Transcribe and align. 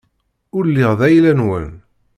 Ur 0.57 0.63
lliɣ 0.69 0.91
d 0.99 1.01
ayla-nwen. 1.07 1.69